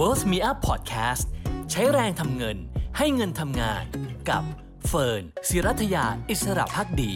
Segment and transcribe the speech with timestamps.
[0.00, 1.24] Worth Me Up Podcast
[1.70, 2.56] ใช้แรงทำเงิน
[2.98, 3.84] ให้เงินทำงาน
[4.28, 4.42] กับ
[4.86, 7.12] เฟิร์นศิรัทยาอิสระพักดี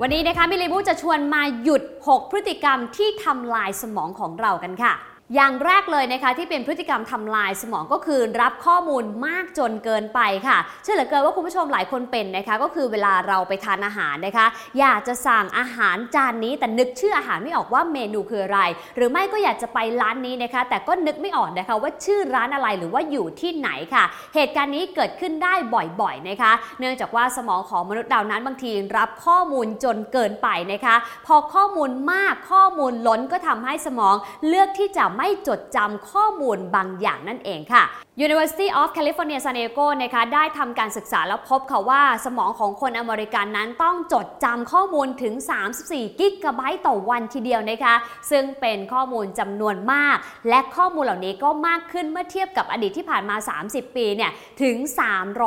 [0.00, 4.94] วันนี้นะคะมิลลิบูจะชวนมาหยุด 6 พฤติกรรมที่ทำลายสมองของเรากันค่ะ
[5.34, 14.46] อย่างแรกเลยนะคะที่เป็นพฤติกรรมทำลายสมองก็คือรับข้อมูลมากจนเกินไปค่ะ เชื่อเหลือเกินว่าคุณผู้ชมหลายคนเป็นนะคะก็คือเวลาเราไปทานอาหารนะคะ
[14.78, 18.60] อยากจะสั่งอาหารจานนี้ แต่นึกชื่ออาหารไม่ออกว่าเมนูคืออะไร
[18.96, 24.04] หรือไม่ก็อยากจะไปร้านนี้นะคะ แต่ก็นึกไม่ออกนะคะว่าชื่อร้านอะไรหรือว่าอยู่ที่ไหนค่ะ
[24.34, 30.96] เหตุการณ์นี้เกิดขึ้นได้บ่อยๆนะคะ เนื่องจากว่าสมองของมนุษย์เรานั้นบางทีรับข้อมูลจนเกินไปนะคะ
[31.26, 34.14] พอข้อมูลมากข้อมูลล้นก็ทำให้สมอง
[34.48, 37.84] เลือกที่จะไม่จดจำข้อมูลบางอย่างนั่นเองค่ะ
[38.26, 45.34] University of California San Diego นะคะได้ทำการศึกษาแล้วพบค่ะว่า สมองของคนอเมริกันนั้นต้องจดจำข้อมูลถึง
[45.78, 47.94] 34 กิกะไบต์ต่อวันทีเดียวนะคะ
[48.30, 50.16] ซึ่งเป็นข้อมูลจำนวนมาก
[50.48, 54.76] และข้อมูลเหล่านี้ก็มากขึ้นเมื่อเทียบกับอดีตที่ผ่านมา 30 ปีเนี่ยถึง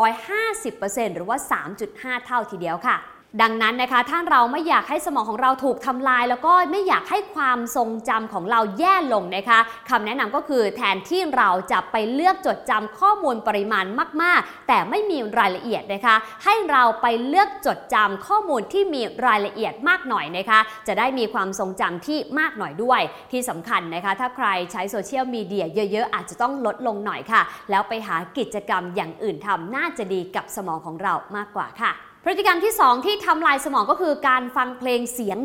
[0.04, 1.38] 350%หรือว่า
[1.82, 2.98] 3.5 เท่าทีเดียวค่ะ
[3.42, 13.86] ดังนั้นนะคะถ้าเราไม่อยากให้สมองของเราถูกทำลาย แล้วก็ไม่อยากให้ความทรงจำของเราแย่ลงนะคะคำแนะนำก็คือแทนที่เราจะไปเลือกจดจำข้อมูลปริมาณ
[14.22, 31.94] มาก ๆ แต่ไม่มีรายละเอียดนะคะ ให้เราไปเลือกจดจำข้อมูลที่มีรายละเอียดมากหน่อยนะคะ จะได้มีความทรงจำที่มากหน่อยด้วย ที่สำคัญนะคะ ถ้าใครใช้โซเชียลมีเดียเยอะ ๆ อาจจะต้องลดลงหน่อยค่ะ แล้วไปหากิจกรรมอย่างอื่นทำน่าจะดีกับสมองของเรามากกว่าค่ะ
[32.30, 35.38] พฤติกรรมที่ 2 ที่ทำลายสมองก็คือการฟังเพลงเสียง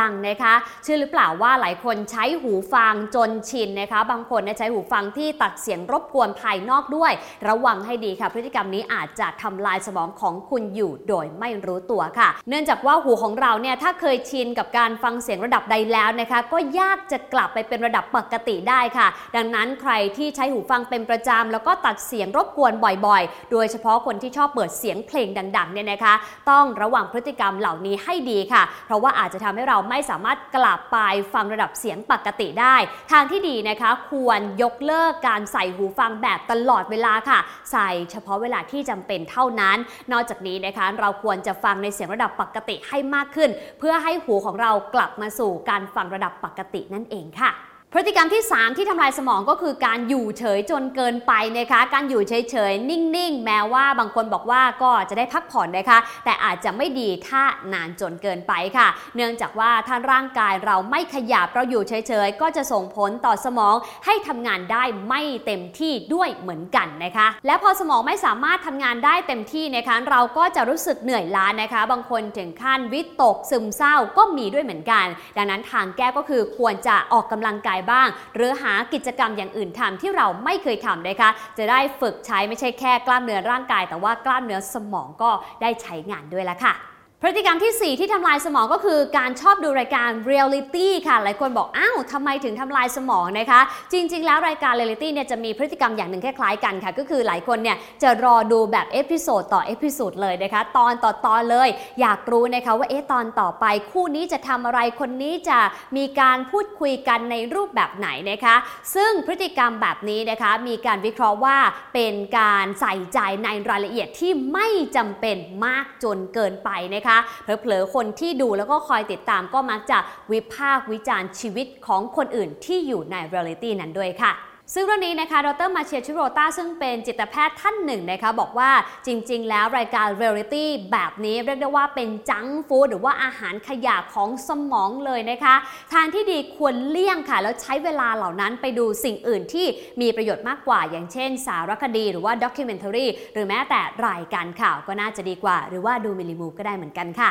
[0.00, 7.12] ดังๆนะคะเชื่อหรือเปล่าว่าหลายคนใช้หูฟังจนชินนะคะ บางคนใช้หูฟังที่ตัดเสียงรบกวนภายนอกด้วย
[7.48, 22.72] ระวังให้ดีค่ะ พฤติกรรมนี้อาจจะทำลายสมองของคุณอยู่โดยไม่รู้ตัวค่ะ เนื่องจากว่าหูของเราเนี่ยถ้าเคยชินกับการฟังเสียงระดับใดแล้วนะคะ ก็ยากจะกลับไปเป็นระดับปกติได้ค่ะ ดังนั้นใครที่ใช้หูฟังเป็นประจำแล้วก็ตัดเสียงรบกวน
[23.06, 26.14] บ่อยๆ โดยเฉพาะคนที่ชอบเปิดเสียงเพลงดังๆเนี่ยนะคะ
[26.50, 30.98] ต้องระวังพฤติกรรมเหล่านี้ให้ดีค่ะ เพราะว่าอาจจะทำให้เราไม่สามารถกลับไป
[31.34, 32.76] ฟังระดับเสียงปกติได้
[33.12, 37.38] ทางที่ดีนะคะควรยกเลิกการใส่หูฟังแบบตลอดเวลาค่ะ
[37.72, 39.76] ใส่เฉพาะเวลาที่จำเป็นเท่านั้น
[40.12, 47.52] นอกจากนี้นะคะเราควรจะฟังในเสียงระดับปกติให้มากขึ้น เพื่อให้หูของเรากลับมาสู่การฟังระดับปกตินั่นเองค่ะ
[47.94, 57.42] พฤติกรรมที่ 3 ที่ทำลายสมองก็คือการอยู่เฉยจนเกินไปนะคะ การอยู่เฉยๆ นิ่งๆ แม้ว่าบางคนบอกว่าก็จะได้พักผ่อนนะคะ แต่อาจจะไม่ดีถ้า
[57.72, 63.74] นานจนเกินไปค่ะ เนื่องจากว่าถ้าร่างกายเราไม่ขยับเราอยู่เฉยๆ ก็จะส่งผลต่อสมอง
[64.06, 85.30] ให้ทำงานได้ไม่เต็มที่ด้วยเหมือนกันนะคะ และพอสมองไม่สามารถทำงานได้เต็มที่นะคะ เราก็จะรู้สึกเหนื่อยล้านะคะ บางคนถึงขั้นวิตกซึมเศร้าก็มีด้วยเหมือนกัน ดังนั้นทางแก้ก็คือควรจะออกกำลังกายบ้าง หรือหากิจกรรมอย่างอื่นทำที่เราไม่เคยทำนะคะ จะได้ฝึกใช้ไม่ใช่แค่กล้ามเนื้อร่างกาย แต่ว่ากล้ามเนื้อสมองก็
[85.62, 86.74] ได้ใช้งานด้วยละค่ะ
[87.22, 93.60] พฤติกรรมที่ 4 ที่ทำลายสมองก็คือการชอบดูรายการเรียลลิตี้ค่ะ หลายคนบอก อ้าวทำไมถึงทำลายสมองนะคะ
[93.92, 101.68] จริง ๆ แล้วรายการเรียลลิตี้เนี่ยจะมีพฤติกรรมอย่างหนึ่งคล้ายๆกันค่ะ ก็คือหลายคนเนี่ยจะรอดูแบบ episode ต่อ episode เลยนะคะ ตอนต่อตอนเลย
[102.00, 105.58] อยากรู้นะคะว่าเอ๊ะตอนต่อไป คู่นี้จะทำอะไรคนนี้จะ
[105.96, 108.56] มีการพูดคุยกันในรูปแบบไหนนะคะ
[108.94, 111.58] ซึ่งพฤติกรรมแบบนี้นะคะมีการวิเคราะห์ว่า
[111.94, 117.09] เป็นการใส่ใจในรายละเอียดที่ไม่จำเป็นมากจนเกินไปนะคะ
[117.42, 119.98] เผลอๆคนที่ดูแล้วก็คอยติดตามก็มักจะ
[120.32, 124.32] วิพากษ์วิจารณ์ชีวิตของคนอื่นที่อยู่ในเรียลลิตี้นั้นด้วยค่ะ
[124.74, 128.70] ซึ่งเรื่องนี้นะคะ ดร.มาร์เซียชิโรต้าซึ่งเป็นจิตแพทย์ท่านหนึ่งนะคะ บอกว่า
[129.06, 135.54] จริง ๆ แล้วรายการเรียลลิตี้แบบนี้เรียกได้ว่าเป็น junk food หรือว่าอาหารขยะของสมองเลยนะคะ
[135.92, 139.66] ทางที่ดีควรเลี่ยงค่ะ แล้วใช้เวลาเหล่านั้นไปดูสิ่งอื่นที่
[140.00, 147.28] มีประโยชน์มากกว่า อย่างเช่น สารคดีหรือว่า documentary หรือแม้แต่รายการข่าวก็น่าจะดีกว่า หรือว่าดูมิลลิมูก็ได้เหมือนกันค่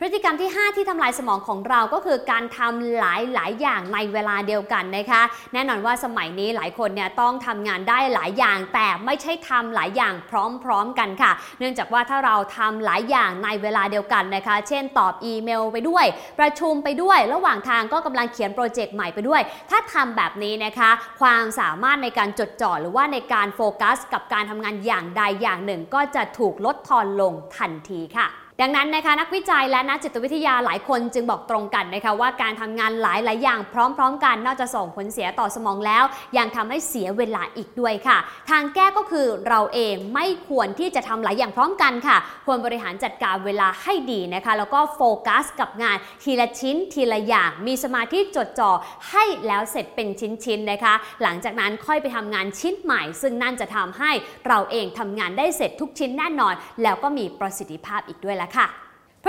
[0.00, 16.04] พฤติกรรมที่ 5 ที่ทำลายสมองของเราก็คือการทำหลายหลายๆอย่างในเวลาเดียวกันนะคะ แน่นอนว่าสมัยนี้หลายคนเนี่ยต้องทำงานได้หลายอย่าง แต่ไม่ใช่ทำหลายอย่างพร้อมๆกันค่ะ เนื่องจากว่าถ้าเราทำหลายอย่างในเวลาเดียวกันนะคะ เช่นตอบอีเมลไปด้วย
[16.40, 20.90] ประชุมไปด้วย ระหว่างทางก็กำลังเขียนโปรเจกต์ใหม่ไปด้วย ถ้าทำแบบนี้นะคะ
[21.20, 28.28] ความสามารถในการจดจ่อหรือว่าในการโฟกัส กับการทำงานอย่างใดอย่างหนึ่ง ก็จะถูกลดทอนลงทันทีค่ะ
[28.62, 36.04] ดังนั้นนะคะนักวิจัยและนักจิตวิทยาหลายคนจึงบอกตรงกันนะคะว่าการทำงานหลายหลายอย่างพร้อม ๆ กันนอกจากส่งผลเสียต่อสมองแล้ว
[36.36, 38.18] ยังทำให้เสียเวลาอีกด้วยค่ะ
[38.50, 42.16] ทางแก้ก็คือเราเองไม่ควรที่จะทำหลายอย่างพร้อมกันค่ะ
[42.46, 48.70] ควรบริหารจัดการเวลาให้ดีนะคะ แล้วก็โฟกัสกับงานทีละชิ้นทีละอย่าง มีสมาธิจดจ่อ
[49.10, 50.08] ให้แล้วเสร็จเป็น
[50.44, 54.10] ชิ้นๆนะคะ หลังจากนั้นค่อยไปทำงานชิ้นใหม่ ซึ่งนั่นจะทำให้
[54.48, 58.66] เราเองทำงานได้เสร็จทุกชิ้นแน่นอน แล้วก็มีประสิทธิภาพอีกด้วยละค่ะ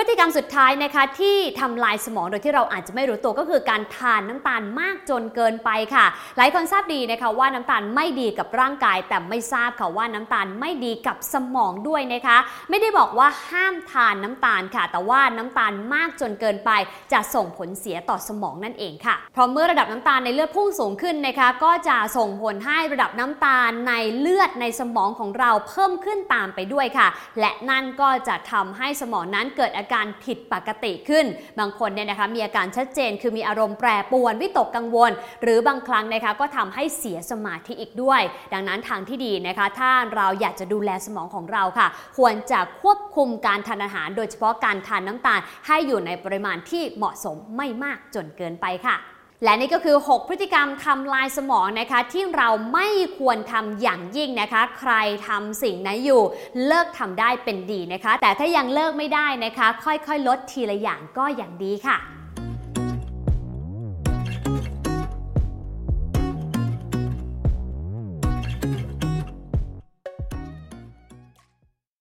[0.01, 6.05] พฤติกรรมสุดท้ายนะคะที่ทำลายสมองโดยที่เราอาจจะไม่รู้ตัวก็คือการทานน้ำตาลมากจนเกินไปค่ะ
[6.37, 12.37] หลายคนทราบดีนะคะว่าน้ำตาลไม่ดีกับร่างกาย แต่ไม่ทราบค่ะว่าน้ำตาลไม่ดีกับสมองด้วยนะคะ
[12.69, 16.71] ไม่ได้บอกว่าห้ามทานน้ำตาลค่ะ แต่ว่าน้ำตาลมากจนเกินไป
[17.13, 27.07] จะส่งผลเสียต่อสมองนั่นเองค่ะ เพราะเมื่อระดับน้ำตาลในเลือดพุ่งสูงขึ้นนะคะ ก็จะส่งผลให้ระดับน้ำตาลในเลือดในสมองของเราเพิ่มขึ้นตามไปด้วยค่ะ
[27.39, 31.25] และนั่นก็จะทำให้สมองนั้นเกิดอาการผิดปกติขึ้น
[31.59, 38.21] บางคนเนี่ยนะคะมีอาการชัดเจน คือมีอารมณ์แปรปรวนวิตกกังวล หรือบางครั้งนะคะก็ทำให้เสียสมาธิอีกด้วย
[38.53, 41.87] ดังนั้นทางที่ดีนะคะ ถ้าเราอยากจะดูแลสมองของเราค่ะ
[42.17, 48.97] ควรจะควบคุมการทานอาหาร โดยเฉพาะการทานน้ำตาล ให้อยู่ในปริมาณที่เหมาะสมไม่มากจนเกินไปค่ะ
[49.43, 52.87] และนี่ก็คือ 6 พฤติกรรมทำลายสมองนะคะที่เราไม่
[53.19, 54.93] ควรทำอย่างยิ่งนะคะ ใคร
[55.27, 56.21] ทำสิ่งนั้นอยู่
[56.65, 62.18] เลิกทำได้เป็นดีนะคะ แต่ถ้ายังเลิกไม่ได้นะคะ ค่อยๆ ลดทีละอย่างก็อย่างดีค่ะ